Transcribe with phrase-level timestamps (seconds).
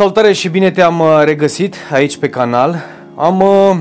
[0.00, 2.84] Salutare și bine te-am uh, regăsit aici pe canal.
[3.14, 3.76] Am, uh,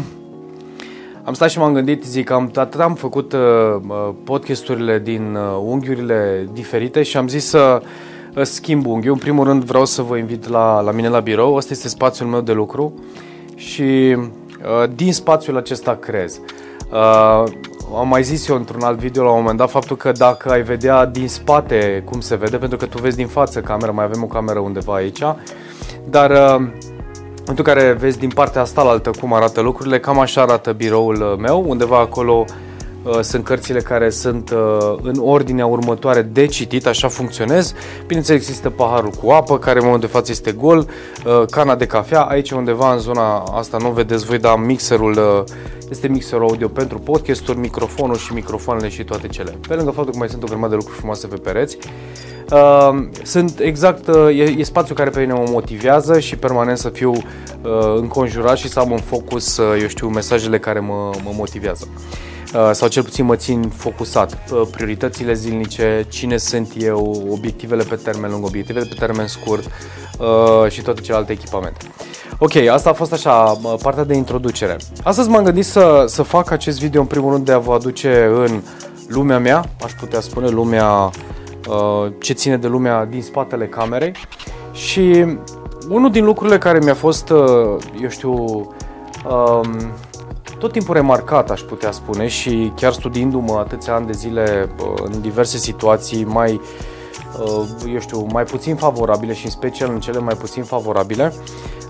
[1.24, 3.40] am stat și m-am gândit, zic, am, atât am făcut uh,
[3.88, 7.82] uh, podcasturile din uh, unghiurile diferite și am zis să
[8.36, 9.13] uh, schimb unghiul.
[9.13, 12.29] În primul rând vreau să vă invit la, la mine la birou, ăsta este spațiul
[12.29, 12.93] meu de lucru
[13.55, 16.39] și uh, din spațiul acesta creez.
[16.91, 17.43] Uh,
[17.97, 20.61] am mai zis eu într-un alt video la un moment dat faptul că dacă ai
[20.61, 24.23] vedea din spate cum se vede, pentru că tu vezi din față camera, mai avem
[24.23, 25.23] o cameră undeva aici,
[26.09, 26.68] dar uh,
[27.55, 31.22] tu care vezi din partea asta la altă cum arată lucrurile, cam așa arată biroul
[31.22, 32.55] uh, meu, undeva acolo uh,
[33.22, 37.73] sunt cărțile care sunt uh, în ordinea următoare de citit, așa funcționez.
[38.05, 41.86] Bineînțeles există paharul cu apă, care în momentul de față este gol, uh, cana de
[41.86, 45.44] cafea, aici undeva în zona asta nu vedeți voi, dar mixerul uh,
[45.90, 49.58] este mixerul audio pentru podcasturi, microfonul și microfoanele și toate cele.
[49.67, 51.78] Pe lângă faptul că mai sunt o grămadă de lucruri frumoase pe pereți,
[52.52, 56.89] Uh, sunt exact, uh, e, e spațiul care pe mine mă motivează și permanent să
[56.89, 57.22] fiu uh,
[57.95, 61.88] înconjurat și să am în focus, uh, eu știu, mesajele care mă, mă motivează.
[61.88, 62.02] Uh,
[62.72, 64.38] sau cel puțin mă țin focusat.
[64.52, 69.64] Uh, prioritățile zilnice, cine sunt eu, obiectivele pe termen lung, obiectivele pe termen scurt
[70.19, 71.86] uh, și toate celelalte echipamente.
[72.38, 74.77] Ok, asta a fost așa uh, partea de introducere.
[75.03, 78.30] Astăzi m-am gândit să, să fac acest video în primul rând de a vă aduce
[78.33, 78.61] în
[79.08, 81.09] lumea mea, aș putea spune, lumea
[81.70, 84.11] uh, ce ține de lumea din spatele camerei
[84.72, 85.25] și
[85.89, 89.92] unul din lucrurile care mi-a fost, uh, eu știu, um,
[90.58, 95.22] tot timpul remarcat, aș putea spune, și chiar studiindu-mă atâția ani de zile uh, în
[95.22, 96.61] diverse situații mai,
[97.42, 101.33] uh, eu știu, mai puțin favorabile și în special în cele mai puțin favorabile,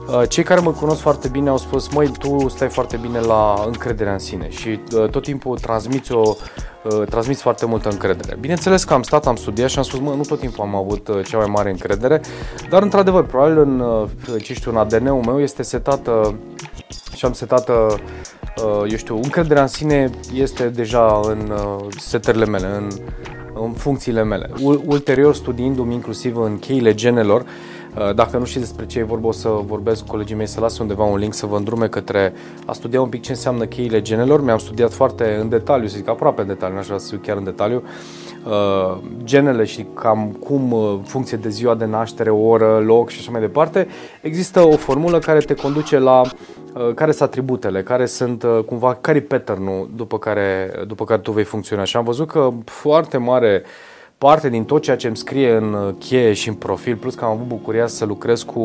[0.07, 3.63] uh, cei care mă cunosc foarte bine au spus, măi, tu stai foarte bine la
[3.65, 6.35] încrederea în sine și uh, tot timpul transmiți o
[6.83, 8.37] uh, transmiți foarte multă încredere.
[8.39, 11.07] Bineînțeles că am stat, am studiat și am spus, mă, nu tot timpul am avut
[11.07, 12.21] uh, cea mai mare încredere,
[12.69, 14.07] dar într-adevăr, probabil în, uh,
[14.43, 16.35] ce știu, în ADN-ul meu este setată
[17.15, 17.99] și am setată, uh,
[18.89, 22.87] eu știu, încrederea în sine este deja în uh, setările mele, în,
[23.63, 24.49] în funcțiile mele.
[24.61, 29.27] U- ulterior, studiindu-mi inclusiv în cheile genelor, uh, dacă nu știți despre ce e vorba,
[29.27, 32.33] o să vorbesc cu colegii mei să las undeva un link să vă îndrume către
[32.65, 34.43] a studia un pic ce înseamnă cheile genelor.
[34.43, 37.37] Mi-am studiat foarte în detaliu, să zic aproape în detaliu, n-aș vrea să fiu chiar
[37.37, 37.83] în detaliu,
[38.45, 43.19] uh, genele și cam cum, uh, în funcție de ziua de naștere, oră, loc și
[43.19, 43.87] așa mai departe,
[44.21, 46.29] există o formulă care te conduce la uh,
[46.95, 51.31] care sunt atributele, care sunt uh, cumva, care e pattern-ul după care, după care tu
[51.31, 51.83] vei funcționa.
[51.83, 53.63] Și am văzut că foarte mare
[54.17, 57.25] parte din tot ceea ce îmi scrie în uh, cheie și în profil, plus că
[57.25, 58.59] am avut bucuria să lucrez cu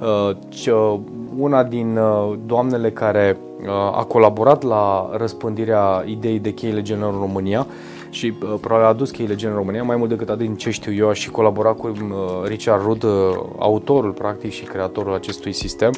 [0.00, 1.00] uh, ce-
[1.38, 7.18] una din uh, doamnele care uh, a colaborat la răspândirea ideii de cheile genelor în
[7.20, 7.66] România
[8.14, 10.70] și uh, probabil a adus cheile gen în România, mai mult decât atât din ce
[10.70, 11.94] știu eu, a și colaborat cu uh,
[12.44, 13.10] Richard Rudd, uh,
[13.58, 15.90] autorul practic și creatorul acestui sistem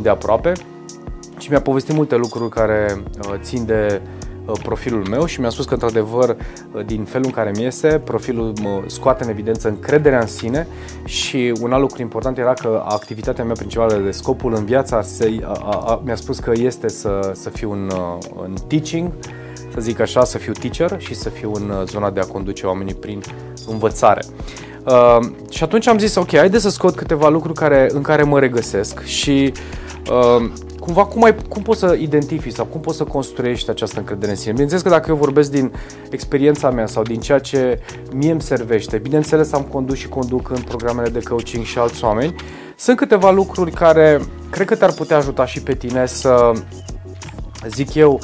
[0.00, 0.52] de aproape
[1.38, 4.00] și mi-a povestit multe lucruri care uh, țin de
[4.46, 6.36] uh, profilul meu și mi-a spus că într-adevăr
[6.72, 10.66] uh, din felul în care mi este, profilul mă scoate în evidență încrederea în sine
[11.04, 15.40] și un alt lucru important era că activitatea mea principală de scopul în viața se,
[15.42, 19.12] a, a, a, mi-a spus că este să, să fiu în, uh, în teaching,
[19.74, 22.66] să zic așa, să fiu teacher și să fiu în uh, zona de a conduce
[22.66, 23.22] oamenii prin
[23.66, 24.24] învățare.
[24.86, 25.18] Uh,
[25.50, 29.02] și atunci am zis, ok, haide să scot câteva lucruri care, în care mă regăsesc
[29.02, 29.52] și
[30.10, 30.50] uh,
[30.80, 34.36] cumva cum, ai, cum poți să identifici sau cum poți să construiești această încredere în
[34.36, 34.50] sine.
[34.50, 35.72] Bineînțeles că dacă eu vorbesc din
[36.10, 37.80] experiența mea sau din ceea ce
[38.12, 42.34] mie îmi servește, bineînțeles am condus și conduc în programele de coaching și alți oameni,
[42.76, 46.52] sunt câteva lucruri care cred că te-ar putea ajuta și pe tine să,
[47.68, 48.20] zic eu, uh,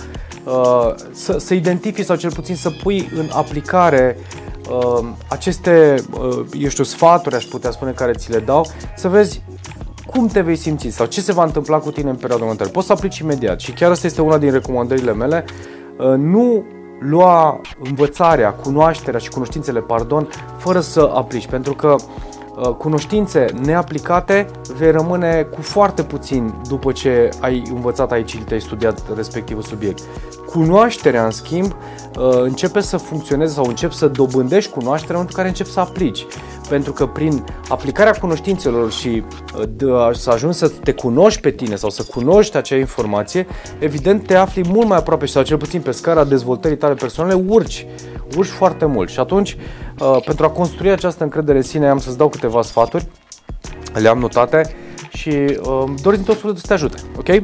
[1.13, 4.19] să, să identifici sau cel puțin să pui în aplicare
[4.71, 8.67] uh, aceste, uh, eu știu, sfaturi, aș putea spune, care ți le dau,
[8.97, 9.43] să vezi
[10.07, 12.73] cum te vei simți sau ce se va întâmpla cu tine în perioada următoare.
[12.73, 15.45] Poți să aplici imediat și chiar asta este una din recomandările mele.
[15.99, 16.65] Uh, Nu
[17.01, 22.28] lua învățarea, cunoașterea și cunoștințele, pardon, fără să aplici, pentru că uh,
[22.79, 24.47] cunoștințe neaplicate
[24.77, 30.03] vei rămâne cu foarte puțin după ce ai învățat, ai citit, ai studiat respectivul subiect.
[30.47, 31.73] Cunoașterea, în schimb,
[32.19, 35.81] uh, începe să funcționeze sau începi să dobândești cunoașterea în momentul în care începi să
[35.81, 36.27] aplici.
[36.69, 39.23] Pentru că prin aplicarea cunoștințelor și
[39.57, 43.47] uh, de- să ajungi să te cunoști pe tine sau să cunoști acea informație,
[43.79, 47.87] evident te afli mult mai aproape sau cel puțin pe scara dezvoltării tale personale urci,
[48.37, 49.09] urci foarte mult.
[49.09, 49.57] Și atunci,
[50.01, 53.07] uh, pentru a construi această încredere în sine, am să-ți dau câteva sfaturi,
[53.93, 54.75] le-am notate
[55.09, 57.43] și uh, doresc din tot sufletul să te ajute, ok?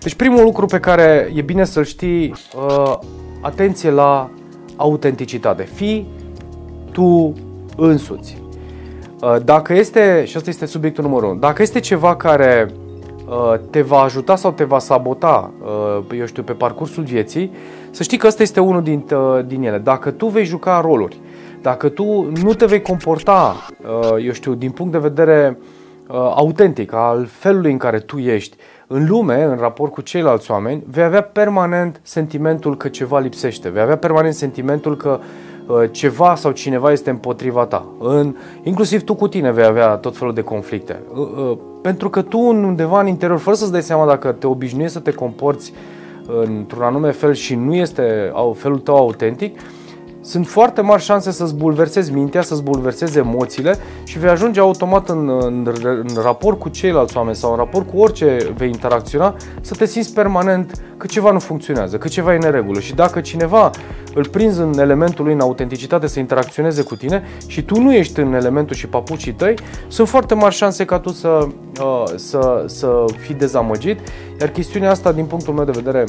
[0.00, 2.98] Deci primul lucru pe care e bine să-l știi, uh,
[3.40, 4.30] atenție la
[4.76, 5.62] autenticitate.
[5.62, 6.08] Fii
[6.92, 7.32] tu
[7.76, 8.42] însuți.
[9.22, 12.70] Uh, dacă este, și asta este subiectul numărul 1, dacă este ceva care
[13.26, 17.52] uh, te va ajuta sau te va sabota, uh, eu știu, pe parcursul vieții,
[17.92, 19.04] să știi că ăsta este unul din,
[19.46, 19.78] din ele.
[19.78, 21.20] Dacă tu vei juca roluri,
[21.60, 23.66] dacă tu nu te vei comporta,
[24.24, 25.58] eu știu, din punct de vedere
[26.34, 28.56] autentic, al felului în care tu ești,
[28.86, 33.82] în lume, în raport cu ceilalți oameni, vei avea permanent sentimentul că ceva lipsește, vei
[33.82, 35.20] avea permanent sentimentul că
[35.66, 37.86] uh, ceva sau cineva este împotriva ta.
[37.98, 41.00] În, inclusiv tu cu tine vei avea tot felul de conflicte.
[41.14, 44.96] Uh, uh, pentru că tu undeva în interior, fără să-ți dai seama dacă te obișnuiești
[44.96, 45.72] să te comporți
[46.26, 49.58] într-un anume fel și nu este felul tău autentic,
[50.22, 55.28] sunt foarte mari șanse să-ți bulversezi mintea, să-ți bulversezi emoțiile și vei ajunge automat în,
[55.28, 59.86] în, în raport cu ceilalți oameni sau în raport cu orice vei interacționa să te
[59.86, 63.70] simți permanent că ceva nu funcționează, că ceva e în neregulă și dacă cineva
[64.14, 68.20] îl prinzi în elementul lui în autenticitate să interacționeze cu tine și tu nu ești
[68.20, 69.54] în elementul și papucii tăi,
[69.88, 71.46] sunt foarte mari șanse ca tu să,
[71.80, 73.98] uh, să, să fii dezamăgit,
[74.40, 76.04] iar chestiunea asta din punctul meu de vedere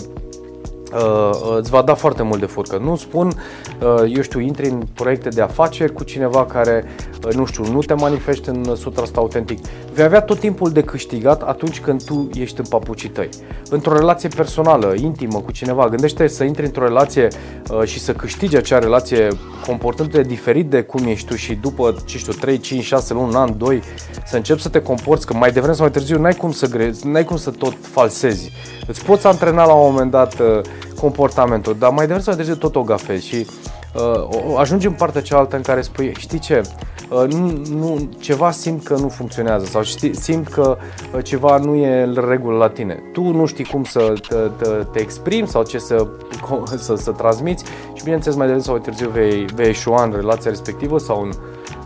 [0.96, 2.78] uh, îți va da foarte mult de furcă.
[2.78, 6.86] Nu spun, uh, eu știu, intri în proiecte de afaceri cu cineva care,
[7.26, 9.60] uh, nu știu, nu te manifesti în 100% autentic.
[9.94, 13.30] Vei avea tot timpul de câștigat atunci când tu ești în papucii tăi.
[13.70, 17.28] Într-o relație personală, intimă cu cineva, gândește să intri într-o relație
[17.72, 19.28] uh, și să câștigi acea relație
[19.66, 23.36] comportându-te diferit de cum ești tu și după, ce știu, 3, 5, 6 luni, un
[23.36, 23.82] an, 2,
[24.26, 27.08] să începi să te comporți, că mai devreme sau mai târziu n-ai cum să, grezi,
[27.08, 28.52] n-ai cum să tot falsezi.
[28.88, 30.62] Îți poți antrena la un moment dat uh,
[31.00, 33.48] comportamentul, dar mai devreme sau mai târziu tot o gafezi și
[33.94, 36.62] uh, ajungi în partea cealaltă în care spui, știi ce,
[37.10, 40.78] uh, nu, nu, ceva simt că nu funcționează sau știi, simt că
[41.16, 43.04] uh, ceva nu e în regulă la tine.
[43.14, 46.08] Tu nu știi cum să te, te, te exprimi sau ce să,
[46.86, 47.64] să, să transmiți
[47.94, 51.32] și bineînțeles mai devreme sau mai târziu vei, vei eșua în relația respectivă sau în,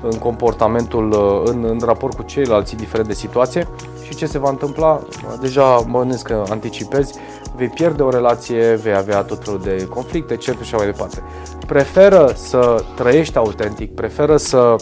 [0.02, 3.68] în comportamentul, uh, în, în raport cu ceilalți, diferent de situație
[4.08, 5.02] și ce se va întâmpla,
[5.42, 7.14] deja mă gândesc că anticipezi,
[7.56, 11.24] vei pierde o relație, vei avea tot felul de conflicte, certuri și așa mai departe.
[11.66, 14.80] Preferă să trăiești autentic, preferă să uh,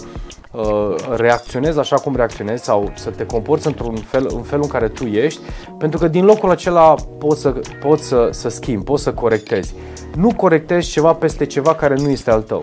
[1.16, 5.04] reacționezi așa cum reacționezi sau să te comporți într-un fel, în felul în care tu
[5.04, 5.40] ești,
[5.78, 9.74] pentru că din locul acela poți să, poți să, să schimbi, poți să corectezi.
[10.16, 12.62] Nu corectezi ceva peste ceva care nu este al tău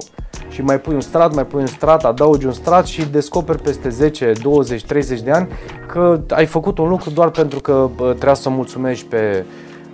[0.48, 3.88] și mai pui un strat, mai pui un strat, adaugi un strat și descoperi peste
[3.88, 5.48] 10, 20, 30 de ani
[5.86, 9.44] că ai făcut un lucru doar pentru că trebuia să mulțumești pe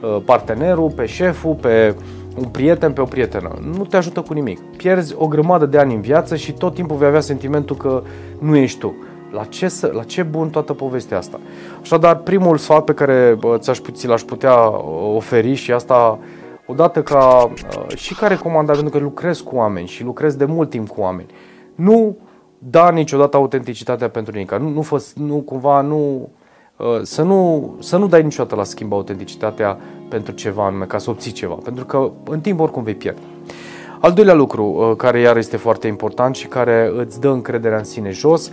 [0.01, 1.95] Uh, partenerul, pe șeful, pe
[2.41, 3.59] un prieten, pe o prietenă.
[3.77, 4.61] Nu te ajută cu nimic.
[4.77, 8.03] Pierzi o grămadă de ani în viață și tot timpul vei avea sentimentul că
[8.39, 8.95] nu ești tu.
[9.31, 11.41] La ce, să, la ce bun toată povestea asta?
[11.81, 16.19] Așadar, primul sfat pe care ți-aș, ți l-aș putea uh, oferi și asta
[16.67, 20.71] odată ca uh, și ca recomandare, pentru că lucrez cu oameni și lucrez de mult
[20.71, 21.29] timp cu oameni.
[21.75, 22.17] Nu
[22.59, 24.55] da niciodată autenticitatea pentru nimic.
[24.55, 26.38] Nu, nu, fă, nu cumva nu Uh,
[27.03, 29.79] să nu, să nu dai niciodată la schimb autenticitatea
[30.09, 33.21] pentru ceva anume, ca să obții ceva, pentru că în timp oricum vei pierde.
[34.01, 37.85] Al doilea lucru, uh, care iar este foarte important și care îți dă încrederea în
[37.85, 38.51] sine jos,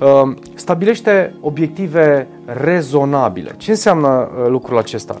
[0.00, 3.54] uh, stabilește obiective rezonabile.
[3.56, 5.20] Ce înseamnă lucrul acesta?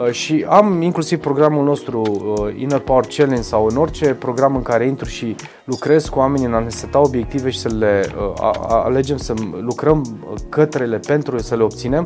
[0.00, 4.62] Uh, și am inclusiv programul nostru uh, Inner Power Challenge sau în orice program în
[4.62, 8.50] care intru și lucrez cu oamenii în a ne seta obiective și să le uh,
[8.68, 10.04] alegem să lucrăm
[10.48, 12.04] cătrele pentru să le obținem,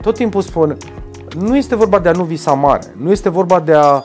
[0.00, 0.76] tot timpul spun,
[1.38, 4.02] nu este vorba de a nu visa mare, nu este vorba de a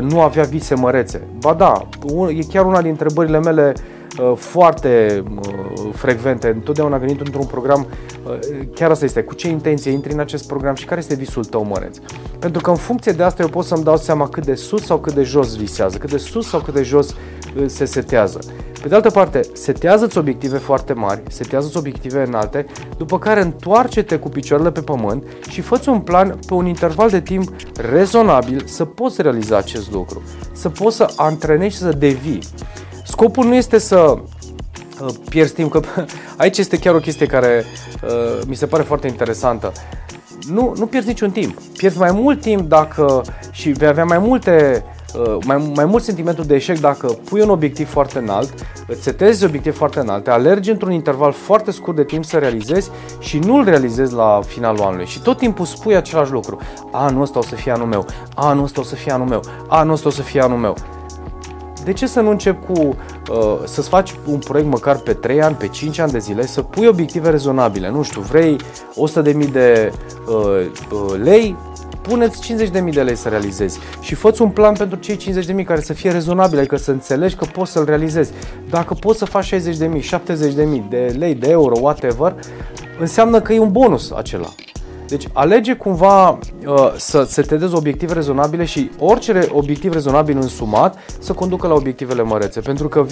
[0.00, 1.28] nu avea vise mărețe.
[1.38, 1.88] Ba da,
[2.28, 3.91] e chiar una din întrebările mele Uh,
[4.36, 6.48] foarte uh, frecvente.
[6.48, 7.86] Întotdeauna când intru într-un program,
[8.26, 8.38] uh,
[8.74, 11.64] chiar asta este, cu ce intenție intri în acest program și care este visul tău
[11.64, 11.96] măreț.
[12.38, 14.98] Pentru că în funcție de asta eu pot să-mi dau seama cât de sus sau
[14.98, 17.14] cât de jos visează, cât de sus sau cât de jos
[17.66, 18.38] se setează.
[18.82, 22.66] Pe de altă parte, setează-ți obiective foarte mari, setează-ți obiective înalte,
[22.96, 27.20] după care întoarce-te cu picioarele pe pământ și fă un plan pe un interval de
[27.20, 27.52] timp
[27.90, 32.42] rezonabil să poți realiza acest lucru, să poți să antrenezi și să devii.
[33.04, 33.96] Scopul nu este să
[35.00, 35.80] uh, pierzi timp, că
[36.36, 37.64] aici este chiar o chestie care
[38.04, 39.72] uh, mi se pare foarte interesantă.
[40.48, 41.60] Nu, nu pierzi niciun timp.
[41.76, 46.44] Pierzi mai mult timp dacă și vei avea mai multe uh, mai, mai mult sentimentul
[46.44, 48.54] de eșec dacă pui un obiectiv foarte înalt,
[48.86, 53.38] îți setezi obiectiv foarte înalte, alergi într-un interval foarte scurt de timp să realizezi și
[53.38, 55.06] nu îl realizezi la finalul anului.
[55.06, 56.58] Și tot timpul spui același lucru.
[56.92, 59.92] Anul ăsta o să fie anul meu, anul ăsta o să fie anul meu, anul
[59.92, 60.76] ăsta o să fie anul meu
[61.84, 62.96] de ce să nu încep cu
[63.30, 66.62] uh, să-ți faci un proiect măcar pe 3 ani, pe 5 ani de zile, să
[66.62, 67.90] pui obiective rezonabile.
[67.90, 68.56] Nu știu, vrei
[69.22, 69.92] 100.000 de
[70.28, 71.56] uh, uh, lei,
[72.02, 75.92] puneți 50.000 de lei să realizezi și fă un plan pentru cei 50.000 care să
[75.92, 78.32] fie rezonabil, adică să înțelegi că poți să-l realizezi.
[78.70, 82.34] Dacă poți să faci 60.000, 70.000 de lei, de euro, whatever,
[82.98, 84.48] înseamnă că e un bonus acela.
[85.12, 91.66] Deci alege cumva uh, să setezi obiective rezonabile și orice obiectiv rezonabil însumat să conducă
[91.66, 92.60] la obiectivele mărețe.
[92.60, 93.08] Pentru că uh,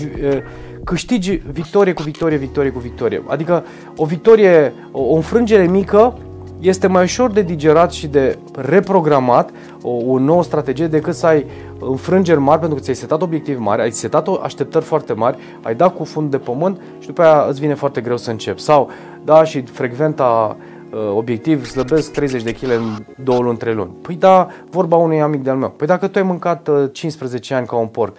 [0.85, 3.23] câștigi victorie cu victorie, victorie cu victorie.
[3.27, 3.65] Adică
[3.97, 6.19] o victorie, o, o înfrângere mică
[6.61, 9.51] este mai ușor de digerat și de reprogramat
[9.83, 11.47] o, o nouă strategie decât să ai
[11.81, 15.97] înfrângeri mari pentru că ți-ai setat obiectivi mari, ai setat așteptări foarte mari, ai dat
[15.97, 18.61] cu fund de pământ și după aia îți vine foarte greu să începi.
[18.61, 18.91] Sau,
[19.25, 20.70] da, și frecventa uh,
[21.15, 23.91] obiectiv, slăbesc 30 de kg în 2 luni, 3 luni.
[24.03, 25.71] Păi da, vorba unui amic de-al meu.
[25.71, 28.17] Păi dacă tu ai mâncat 15 uh, ani ca un porc,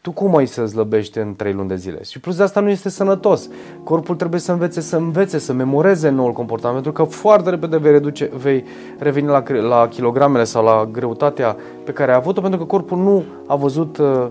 [0.00, 2.02] tu cum ai să slăbești în 3 luni de zile?
[2.02, 3.48] Și plus de asta nu este sănătos.
[3.84, 7.92] Corpul trebuie să învețe să învețe, să memoreze noul comportament, pentru că foarte repede vei,
[7.92, 8.64] reduce, vei
[8.98, 13.24] reveni la, la kilogramele sau la greutatea pe care ai avut-o, pentru că corpul nu
[13.46, 14.26] a văzut, uh,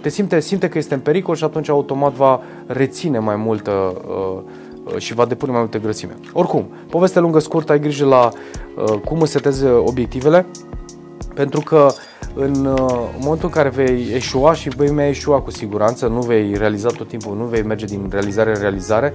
[0.00, 4.14] te simte, simte că este în pericol și atunci automat va reține mai multă uh,
[4.36, 4.42] uh,
[4.96, 6.16] și va depune mai multe grăsime.
[6.32, 8.28] Oricum, poveste lungă, scurtă, ai grijă la
[9.04, 10.46] cum îți setezi obiectivele,
[11.34, 11.88] pentru că
[12.34, 16.56] în uh, momentul în care vei eșua și vei mai eșua cu siguranță, nu vei
[16.56, 19.14] realiza tot timpul, nu vei merge din realizare în realizare,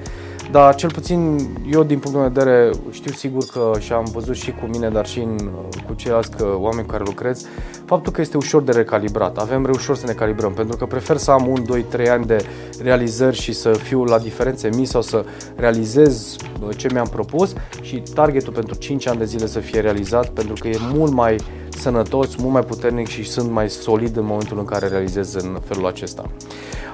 [0.51, 4.36] dar cel puțin eu din punctul meu de vedere știu sigur că și am văzut
[4.36, 7.46] și cu mine, dar și în, uh, cu ceilalți că, oameni care lucrez,
[7.86, 9.38] faptul că este ușor de recalibrat.
[9.38, 12.46] Avem reușor să ne calibrăm, pentru că prefer să am un, 2, 3 ani de
[12.84, 15.25] realizări și să fiu la diferențe mici sau să
[15.56, 20.30] realizez uh, ce mi-am propus și targetul pentru 5 ani de zile să fie realizat,
[20.30, 21.36] pentru că e mult mai
[21.77, 25.86] sănătos, mult mai puternic și sunt mai solid în momentul în care realizez în felul
[25.86, 26.24] acesta.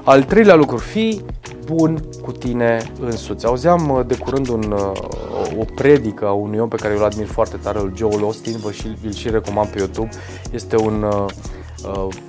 [0.04, 1.26] Al treilea lucru, fii
[1.66, 3.46] bun cu tine însuți.
[3.46, 4.92] Auzeam uh, de curând un, uh,
[5.60, 8.72] o predică a unui om pe care îl admir foarte tare, el Joel Austin, vă
[8.72, 10.10] și, îl și recomand pe YouTube.
[10.52, 11.26] Este un uh,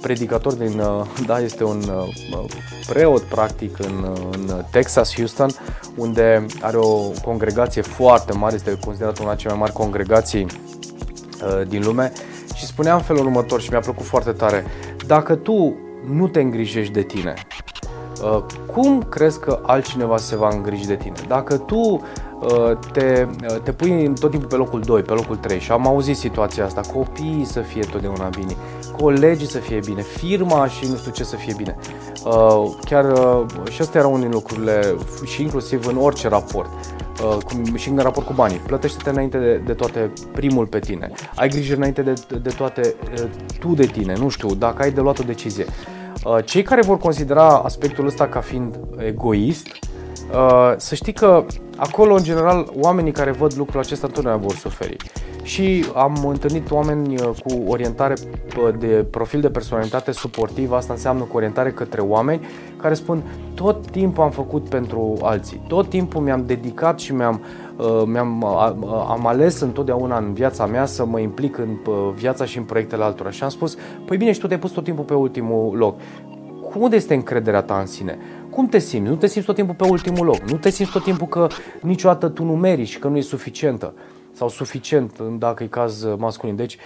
[0.00, 0.82] predicator din,
[1.26, 1.82] da, este un
[2.86, 5.50] preot practic în, în Texas, Houston,
[5.96, 10.46] unde are o congregație foarte mare, este considerat una dintre cele mai mari congregații
[11.68, 12.12] din lume
[12.64, 14.64] și spunea în felul următor și mi-a plăcut foarte tare.
[15.06, 15.74] Dacă tu
[16.10, 17.34] nu te îngrijești de tine,
[18.22, 21.14] uh, cum crezi că altcineva se va îngriji de tine?
[21.28, 25.58] Dacă tu uh, te, uh, te pui tot timpul pe locul 2, pe locul 3
[25.58, 28.56] și am auzit situația asta, copiii să fie totdeauna bine,
[29.00, 31.76] colegii să fie bine, firma și nu știu ce să fie bine.
[32.84, 33.04] Chiar
[33.70, 34.94] și asta era unul din lucrurile
[35.24, 36.68] și inclusiv în orice raport
[37.28, 38.56] uh, cum, și în raport cu banii.
[38.56, 41.10] Plătește-te înainte de, de toate primul pe tine.
[41.34, 42.12] Ai grijă înainte de,
[42.42, 43.24] de toate uh,
[43.58, 45.64] tu de tine, nu știu, dacă ai de luat o decizie.
[46.24, 49.66] Uh, cei care vor considera aspectul ăsta ca fiind egoist,
[50.32, 51.44] uh, să știi că
[51.76, 54.96] acolo, în general, oamenii care văd lucrul acesta întotdeauna vor suferi.
[55.44, 58.14] Și am întâlnit oameni uh, cu orientare
[58.58, 62.46] uh, de profil de personalitate suportiv, asta înseamnă cu orientare către oameni
[62.76, 63.22] care spun
[63.54, 67.40] tot timpul am făcut pentru alții, tot timpul mi-am dedicat și mi-am,
[67.76, 68.44] uh, mi-am
[69.08, 71.78] am ales întotdeauna în viața mea să mă implic în
[72.14, 73.30] viața și în proiectele altora.
[73.30, 75.96] Și am spus, păi bine, și tu te-ai pus tot timpul pe ultimul loc.
[76.70, 78.18] Cum este încrederea ta în sine?
[78.50, 79.10] Cum te simți?
[79.10, 80.38] Nu te simți tot timpul pe ultimul loc.
[80.38, 81.46] Nu te simți tot timpul că
[81.80, 83.94] niciodată tu nu meriți și că nu e suficientă
[84.34, 86.56] sau suficient dacă e caz masculin.
[86.56, 86.78] Deci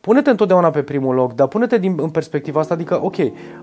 [0.00, 3.14] Pune-te întotdeauna pe primul loc, dar pune-te din, în perspectiva asta, adică, ok,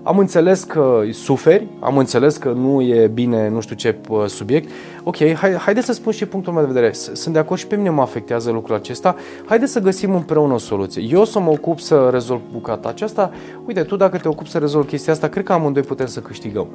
[0.02, 4.70] am înțeles că suferi, am înțeles că nu e bine nu știu ce subiect,
[5.02, 6.92] ok, hai, haide să spun și punctul meu de vedere.
[6.92, 9.16] Sunt de acord și pe mine mă afectează lucrul acesta,
[9.46, 11.02] haide să găsim împreună o soluție.
[11.02, 13.32] Eu să mă ocup să rezolv bucata aceasta,
[13.66, 16.68] uite, tu dacă te ocupi să rezolvi chestia asta, cred că amândoi putem să câștigăm.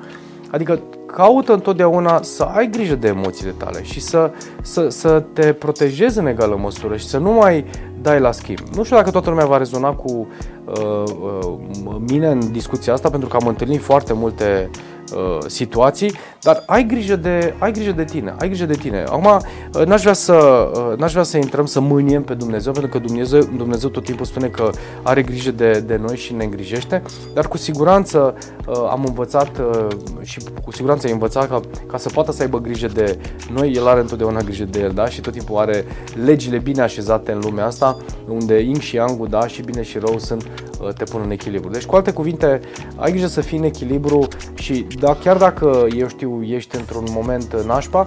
[0.54, 4.32] Adică caută întotdeauna să ai grijă de emoțiile tale și să,
[4.62, 7.66] să, să te protejezi în egală măsură și să nu mai
[8.02, 8.60] dai la schimb.
[8.76, 10.28] Nu știu dacă toată lumea va rezona cu
[10.66, 14.70] uh, uh, mine în discuția asta, pentru că am întâlnit foarte multe
[15.15, 19.03] uh, situații, dar ai grijă, de, ai grijă de tine, ai grijă de tine.
[19.08, 22.91] Acum, uh, n-aș vrea, să, uh, n-aș vrea să intrăm să mâniem pe Dumnezeu, pentru
[22.91, 24.70] că Dumnezeu, Dumnezeu tot timpul spune că
[25.01, 27.01] are grijă de, de noi și ne îngrijește,
[27.34, 28.36] dar cu siguranță
[28.67, 29.88] uh, am învățat uh,
[30.22, 33.17] și cu siguranță ai învățat ca, ca să poată să aibă grijă de
[33.53, 35.05] noi, El are întotdeauna grijă de El, da?
[35.05, 35.86] Și tot timpul are
[36.24, 40.20] legile bine așezate în lumea asta, unde ing și yang da, și bine și rău
[40.20, 40.48] sunt,
[40.82, 41.70] uh, te pun în echilibru.
[41.70, 42.60] Deci, cu alte cuvinte,
[42.96, 47.64] ai grijă să fii în echilibru și da, chiar dacă, eu știu, ești într-un moment
[47.66, 48.04] nașpa,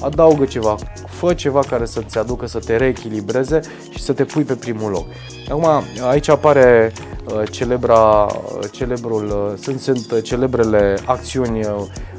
[0.00, 0.76] adaugă ceva,
[1.08, 5.04] fă ceva care să-ți aducă, să te reechilibreze și să te pui pe primul loc.
[5.48, 5.66] Acum,
[6.08, 6.92] aici apare
[7.24, 11.60] uh, celebra, uh, celebrul, uh, sunt, sunt celebrele acțiuni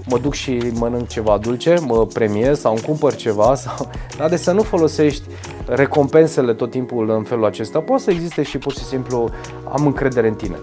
[0.05, 4.35] mă duc și mănânc ceva dulce, mă premiez sau îmi cumpăr ceva, sau, dar de
[4.35, 5.23] să nu folosești
[5.65, 9.29] recompensele tot timpul în felul acesta, poate să existe și pur și simplu
[9.71, 10.55] am încredere în tine.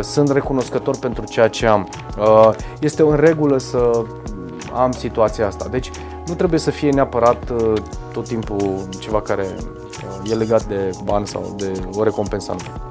[0.00, 1.88] Sunt recunoscător pentru ceea ce am.
[2.80, 4.04] Este în regulă să
[4.74, 5.68] am situația asta.
[5.70, 5.90] Deci
[6.26, 7.52] nu trebuie să fie neapărat
[8.12, 9.46] tot timpul ceva care
[10.30, 12.82] e legat de bani sau de o recompensă anume.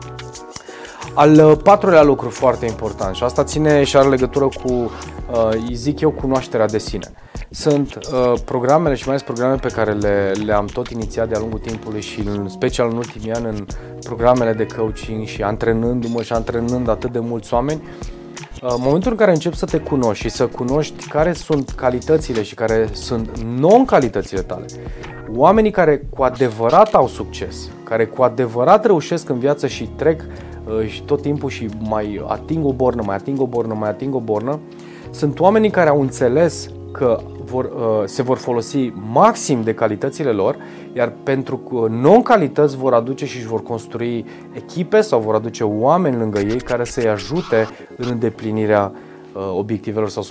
[1.13, 5.73] Al uh, patrulea lucru foarte important și asta ține și are legătură cu, uh, îi
[5.73, 7.13] zic eu, cunoașterea de sine.
[7.53, 11.59] Sunt uh, programele și mai ales programele pe care le, le-am tot inițiat de-a lungul
[11.59, 13.65] timpului și în special în ultimii ani în
[14.03, 17.81] programele de coaching și antrenându-mă și antrenând atât de mulți oameni,
[18.61, 22.55] în momentul în care începi să te cunoști și să cunoști care sunt calitățile și
[22.55, 24.65] care sunt non-calitățile tale,
[25.35, 30.87] oamenii care cu adevărat au succes, care cu adevărat reușesc în viață și trec uh,
[30.87, 34.19] și tot timpul și mai ating o bornă, mai ating o bornă, mai ating o
[34.19, 34.59] bornă,
[35.09, 40.57] sunt oamenii care au înțeles că vor, uh, se vor folosi maxim de calitățile lor,
[40.93, 46.39] iar pentru non-calități vor aduce și își vor construi echipe sau vor aduce oameni lângă
[46.39, 47.67] ei care să-i ajute
[47.97, 48.91] în îndeplinirea
[49.33, 50.23] uh, obiectivelor sau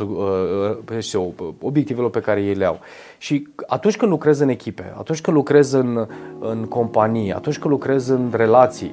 [0.99, 2.81] știu, obiectivelor pe care ei le au.
[3.19, 6.07] Și atunci când lucrezi în echipe, atunci când lucrezi în,
[6.39, 8.93] în companie, atunci când lucrezi în relații,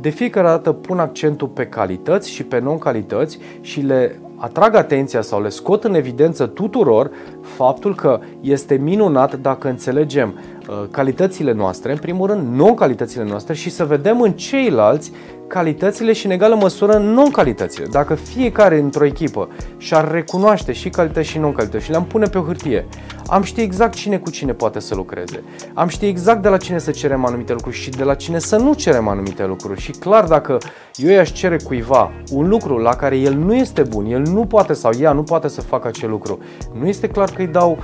[0.00, 5.42] de fiecare dată pun accentul pe calități și pe non-calități și le atrag atenția sau
[5.42, 7.10] le scot în evidență tuturor
[7.42, 10.34] faptul că este minunat dacă înțelegem.
[10.38, 10.59] uh,
[10.90, 15.12] calitățile noastre, în primul rând non-calitățile noastre și să vedem în ceilalți
[15.46, 17.86] calitățile și în egală măsură non-calitățile.
[17.90, 22.42] Dacă fiecare într-o echipă și-ar recunoaște și calități și non-calități și le-am pune pe o
[22.42, 22.86] hârtie,
[23.26, 25.42] am ști exact cine cu cine poate să lucreze.
[25.74, 28.56] Am ști exact de la cine să cerem anumite lucruri și de la cine să
[28.56, 29.80] nu cerem anumite lucruri.
[29.80, 30.58] Și clar, dacă
[30.96, 34.72] eu i-aș cere cuiva un lucru la care el nu este bun, el nu poate
[34.72, 36.38] sau ea nu poate să facă acel lucru,
[36.80, 37.78] nu este clar că îi dau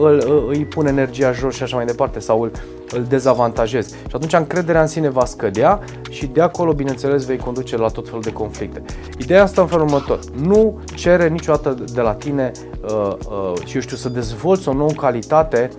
[0.00, 2.50] îl, îi pun energia jos și așa mai departe sau îl,
[2.90, 3.88] îl dezavantajez.
[3.88, 8.06] Și atunci încrederea în sine va scădea și de acolo, bineînțeles, vei conduce la tot
[8.06, 8.82] felul de conflicte.
[9.18, 10.18] Ideea asta în felul următor.
[10.42, 12.52] Nu cere niciodată de la tine
[12.82, 15.70] uh, uh, și eu știu să dezvolți o nouă calitate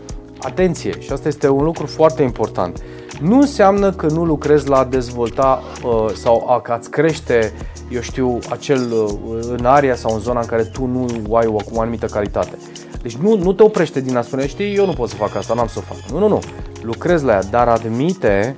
[0.44, 2.84] Atenție, și asta este un lucru foarte important.
[3.22, 7.54] Nu înseamnă că nu lucrezi la a dezvolta uh, sau a, că ați crește,
[7.90, 11.56] eu știu, acel uh, în area sau în zona în care tu nu ai o,
[11.74, 12.58] o anumită calitate.
[13.04, 15.54] Deci nu, nu te oprește din a spune, știi, eu nu pot să fac asta,
[15.54, 15.98] n-am să o fac.
[16.12, 16.40] Nu, nu, nu.
[16.82, 18.56] Lucrezi la ea, dar admite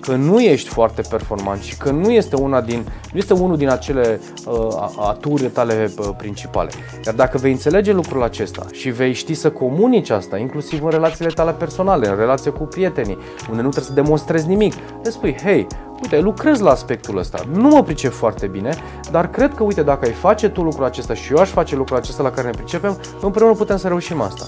[0.00, 3.68] că nu ești foarte performant și că nu este, una din, nu este unul din
[3.68, 6.70] acele uh, aturi tale uh, principale.
[7.06, 11.30] Iar dacă vei înțelege lucrul acesta și vei ști să comunici asta, inclusiv în relațiile
[11.30, 13.18] tale personale, în relație cu prietenii,
[13.50, 15.66] unde nu trebuie să demonstrezi nimic, le spui, hei,
[16.02, 18.74] uite, lucrez la aspectul ăsta, nu mă pricep foarte bine,
[19.10, 21.96] dar cred că, uite, dacă ai face tu lucrul acesta și eu aș face lucrul
[21.96, 24.44] acesta la care ne pricepem, împreună putem să reușim asta.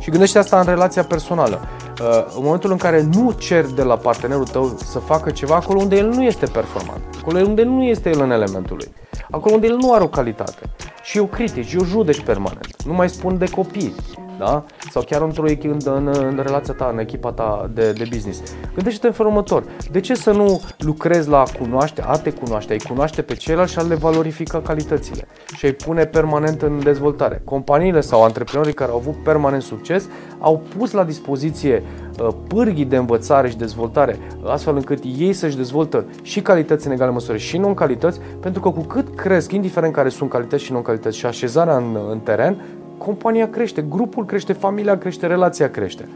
[0.00, 1.60] Și gândește asta în relația personală.
[2.00, 5.80] Uh, în momentul în care nu ceri de la partenerul tău să facă ceva acolo
[5.80, 8.92] unde el nu este performant, acolo unde nu este el în elementul lui,
[9.30, 10.70] acolo unde el nu are o calitate.
[11.02, 12.82] Și eu critici, eu judeci permanent.
[12.84, 13.94] Nu mai spun de copii
[14.38, 14.64] da?
[14.90, 18.42] sau chiar într-o echipă, în, în relația ta, în echipa ta de, de business.
[18.74, 19.64] Gândește-te în felul următor.
[19.90, 23.72] De ce să nu lucrezi la a cunoaște, a te cunoaște, ai cunoaște pe ceilalți
[23.72, 27.42] și a le valorifica calitățile și ai pune permanent în dezvoltare.
[27.44, 31.82] Companiile sau antreprenorii care au avut permanent succes au pus la dispoziție
[32.20, 37.10] uh, pârghii de învățare și dezvoltare, astfel încât ei să-și dezvoltă și calități în egală
[37.10, 41.26] măsură și non-calități, pentru că cu cât cresc, indiferent care sunt calități și non-calități și
[41.26, 42.62] așezarea în, în teren,
[42.98, 46.08] compania crește, grupul crește, familia crește, relația crește.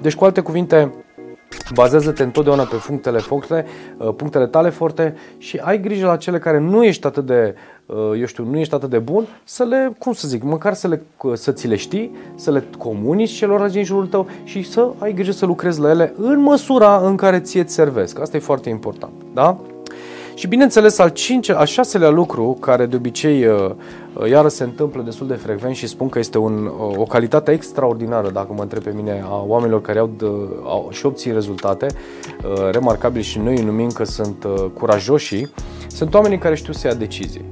[0.00, 0.92] Deci, cu alte cuvinte,
[1.74, 3.64] Bazează-te întotdeauna pe punctele forte,
[3.96, 7.54] uh, punctele tale forte și ai grijă la cele care nu ești atât de,
[7.86, 10.88] uh, eu știu, nu ești atât de bun, să le, cum să zic, măcar să,
[10.88, 11.02] le,
[11.34, 15.32] să ți le știi, să le comunici celorlalți din jurul tău și să ai grijă
[15.32, 18.20] să lucrezi la ele în măsura în care ție ți servesc.
[18.20, 19.56] Asta e foarte important, da?
[20.34, 23.70] Și bineînțeles, al cincea, al șaselea lucru, care de obicei uh,
[24.14, 27.52] uh, iară se întâmplă destul de frecvent și spun că este un, uh, o calitate
[27.52, 30.26] extraordinară, dacă mă întreb pe mine, a oamenilor care au, de,
[30.64, 31.86] au și obțin rezultate
[32.70, 35.46] remarcabile și noi îi numim că sunt curajoși,
[35.86, 37.44] sunt oamenii care știu să ia decizii.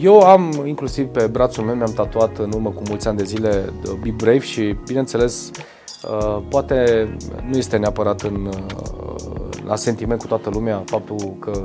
[0.00, 3.72] Eu am, inclusiv pe brațul meu, mi-am tatuat în urmă cu mulți ani de zile
[4.02, 5.50] Be Brave și, bineînțeles,
[6.48, 7.08] poate
[7.50, 8.48] nu este neapărat în
[9.66, 11.62] la sentiment cu toată lumea faptul că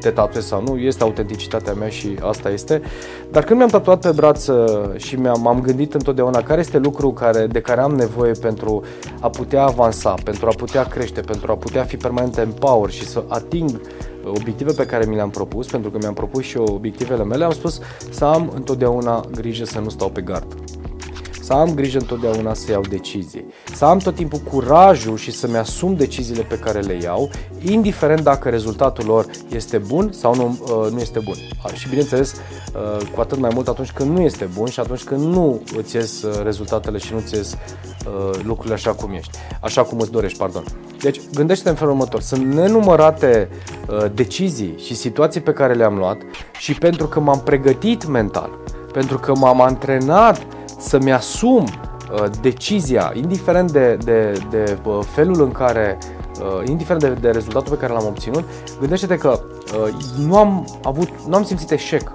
[0.00, 2.82] te tatuezi sau nu, este autenticitatea mea și asta este.
[3.30, 4.48] Dar când mi-am tatuat pe braț
[4.96, 8.82] și mi-am, m-am gândit întotdeauna care este lucru care, de care am nevoie pentru
[9.20, 13.24] a putea avansa, pentru a putea crește, pentru a putea fi permanent empower și să
[13.28, 13.80] ating
[14.26, 17.52] obiective pe care mi le-am propus, pentru că mi-am propus și eu obiectivele mele, am
[17.52, 17.80] spus
[18.10, 20.56] să am întotdeauna grijă să nu stau pe gard
[21.46, 25.94] să am grijă întotdeauna să iau decizii, să am tot timpul curajul și să-mi asum
[25.94, 27.30] deciziile pe care le iau,
[27.60, 31.34] indiferent dacă rezultatul lor este bun sau nu, uh, nu este bun.
[31.74, 35.20] Și bineînțeles, uh, cu atât mai mult atunci când nu este bun și atunci când
[35.20, 37.56] nu îți ies uh, rezultatele și nu îți ies
[38.42, 40.64] lucrurile așa cum ești, așa cum îți dorești, pardon.
[41.00, 42.20] Deci, gândește-te în felul următor.
[42.20, 43.48] Sunt nenumărate
[44.14, 46.16] decizii și situații pe care le-am luat
[46.58, 48.50] și pentru că m-am pregătit mental,
[48.92, 50.46] pentru că m-am antrenat
[50.78, 55.98] să-mi asum uh, decizia, indiferent de, de, de uh, felul în care,
[56.40, 58.44] uh, indiferent de, de rezultatul pe care l-am obținut,
[58.80, 59.40] gândește-te că
[59.78, 59.94] uh,
[60.26, 62.12] nu am avut, nu am simțit eșec,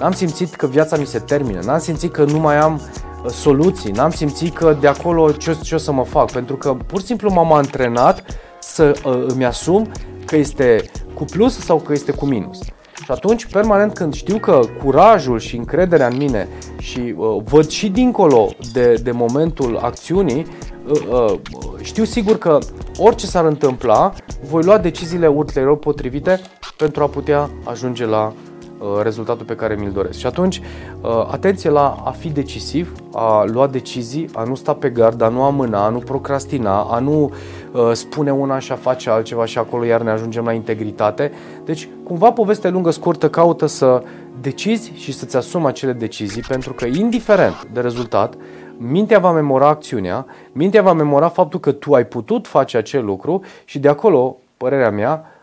[0.00, 2.80] n-am simțit că viața mi se termină, n-am simțit că nu mai am
[3.24, 6.76] uh, soluții, n-am simțit că de acolo ce, ce o să mă fac, pentru că
[6.86, 8.24] pur și simplu m-am antrenat
[8.60, 9.90] să uh, îmi asum
[10.24, 12.58] că este cu plus sau că este cu minus.
[13.02, 17.88] Și atunci, permanent, când știu că curajul și încrederea în mine și uh, văd și
[17.88, 20.46] dincolo de, de momentul acțiunii,
[20.88, 21.34] uh, uh,
[21.82, 22.58] știu sigur că
[22.98, 24.12] orice s-ar întâmpla,
[24.48, 26.40] voi lua deciziile ulterior potrivite
[26.76, 28.53] pentru a putea ajunge la uh,
[29.02, 30.18] rezultatul pe care mi-l doresc.
[30.18, 30.60] Și atunci,
[31.00, 35.28] uh, atenție la a fi decisiv, a lua decizii, a nu sta pe gard, a
[35.28, 37.32] nu amâna, a nu procrastina, a nu
[37.74, 41.32] Uh, spune una și a face altceva și acolo iar ne ajungem la integritate.
[41.64, 44.02] Deci, cumva, poveste lungă, scurtă, caută să
[44.40, 48.34] decizi și să-ți asumi acele decizii, pentru că, indiferent de rezultat,
[48.76, 53.40] mintea va memora acțiunea, mintea va memora faptul că tu ai putut face acel lucru
[53.64, 55.33] și de acolo, părerea mea, uh,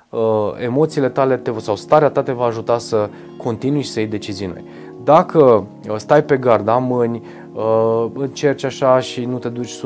[0.57, 4.45] emoțiile tale te, sau starea ta te va ajuta să continui și să iei decizii
[4.45, 4.63] noi.
[5.03, 7.21] Dacă uh, stai pe gard, amâni,
[7.53, 9.77] uh, încerci așa și nu te duci 100%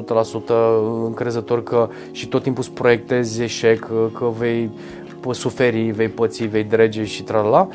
[1.05, 4.69] încrezător că și tot timpul îți proiectezi eșec, uh, că vei
[5.31, 7.67] suferi, vei păți, vei drege și tralala,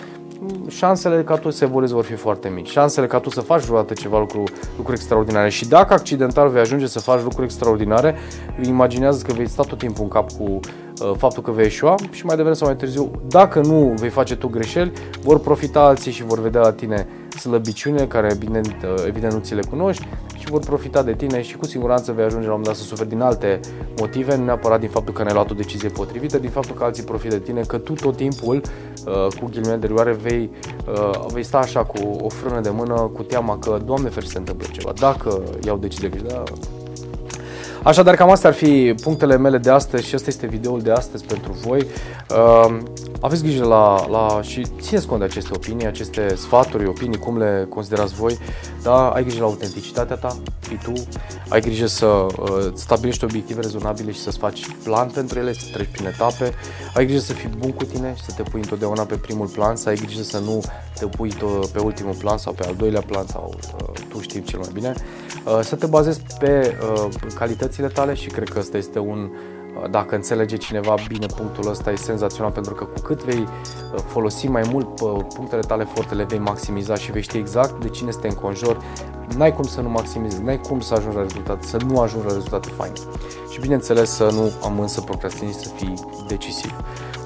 [0.69, 2.69] șansele ca tu să evoluezi vor fi foarte mici.
[2.69, 4.45] Șansele ca tu să faci vreodată ceva lucru,
[4.77, 5.49] lucruri extraordinare.
[5.49, 8.15] Și dacă accidental vei ajunge să faci lucruri extraordinare,
[8.63, 12.25] imaginează că vei sta tot timpul în cap cu uh, faptul că vei eșua și
[12.25, 16.25] mai devreme sau mai târziu, dacă nu vei face tu greșeli, vor profita alții și
[16.25, 17.07] vor vedea la tine
[17.39, 20.07] slăbiciune care evident, uh, evident nu ți le cunoști
[20.39, 22.83] și vor profita de tine și cu siguranță vei ajunge la un moment dat să
[22.83, 23.61] suferi din alte
[23.99, 27.03] motive, nu neapărat din faptul că ne-ai luat o decizie potrivită, din faptul că alții
[27.03, 28.63] profită de tine, că tu tot timpul, uh,
[29.41, 30.51] cu ghilimele de rioare, vei,
[30.93, 34.39] uh, vei sta așa cu o frână de mână, cu teama că, Doamne fer, se
[34.39, 34.93] întâmplă ceva.
[34.99, 36.43] Dacă iau decizie greșită,
[37.83, 41.25] Așadar, cam astea ar fi punctele mele de astăzi și ăsta este videoul de astăzi
[41.25, 41.87] pentru voi.
[42.31, 42.79] Uh,
[43.21, 47.67] aveți grijă la, la și țineți cont de aceste opinii, aceste sfaturi, opinii, cum le
[47.69, 48.39] considerați voi,
[48.83, 49.09] da?
[49.09, 50.93] ai grijă la autenticitatea ta, fii tu,
[51.49, 52.27] ai grijă să uh,
[52.75, 56.55] stabilești obiective rezonabile și să-ți faci plan pentru ele, să treci prin etape,
[56.95, 59.77] ai grijă să fii bun cu tine și să te pui întotdeauna pe primul plan,
[59.77, 60.63] să ai grijă să nu
[60.99, 61.33] te pui
[61.73, 64.95] pe ultimul plan sau pe al doilea plan sau uh, tu știi cel mai bine,
[65.45, 67.09] uh, să te bazezi pe uh,
[67.71, 69.31] calitățile tale și cred că ăsta este un
[69.91, 74.47] dacă înțelege cineva bine punctul ăsta, e senzațional pentru că cu cât vei uh, folosi
[74.47, 78.09] mai mult uh, punctele tale forte, le vei maximiza și vei ști exact de cine
[78.09, 78.77] este în conjur,
[79.37, 82.33] n-ai cum să nu maximizezi, n-ai cum să ajungi la rezultate, să nu ajungi la
[82.33, 82.95] rezultate faine.
[83.51, 85.95] Și bineînțeles să nu am să procrastinezi, să fii
[86.29, 86.73] decisiv.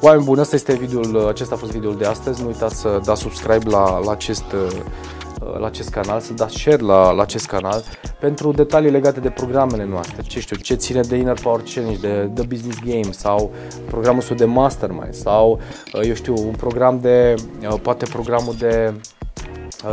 [0.00, 2.40] Oameni buni, asta este videoul, acesta a fost videoul de astăzi.
[2.40, 5.13] Nu uitați să dați subscribe la, la acest uh, Uh,
[5.58, 7.82] la acest canal, să dați share la, la acest canal
[8.20, 12.30] pentru detalii legate de programele noastre, ce știu, ce ține de Inner Power Challenge, de
[12.34, 13.52] The Business Game sau
[13.86, 15.60] programul său de Mastermind sau,
[15.94, 18.92] uh, eu știu, un program de, uh, poate programul de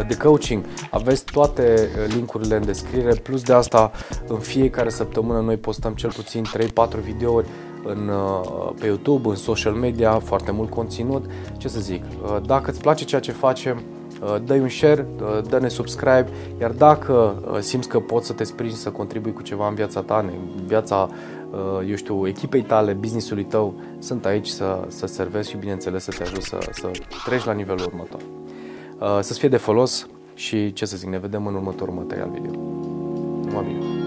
[0.08, 0.64] de coaching.
[0.92, 3.92] Aveți toate linkurile în descriere, plus de asta
[4.28, 7.48] în fiecare săptămână noi postăm cel puțin 3-4 videouri
[7.84, 8.12] în,
[8.80, 11.26] pe YouTube, în social media, foarte mult conținut.
[11.58, 12.04] Ce să zic,
[12.46, 14.01] dacă îți place ceea ce facem, Uh,
[14.46, 16.28] dă un share, uh, dă-ne subscribe,
[16.60, 20.02] iar dacă uh, simți că poți să te sprijini să contribui cu ceva în viața
[20.02, 20.30] ta, în
[20.66, 21.10] viața,
[21.88, 26.24] eu știu, echipei tale, business-ului tău, sunt aici să, să servesc și bineînțeles să te
[26.24, 26.92] ajut să, să
[27.26, 28.22] treci la nivelul următor.
[29.22, 32.52] Să-ți fie de folos și ce să zic, ne vedem în următorul material video.
[33.46, 34.01] Numai bine!